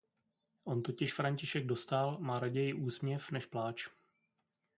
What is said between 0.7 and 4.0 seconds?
totiž František Dostál má raději úsměv než pláč.